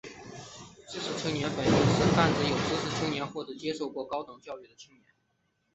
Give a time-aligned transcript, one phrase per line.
[0.89, 5.05] 知识青年本义是泛指有知识的青年或者接受过高等教育的青年。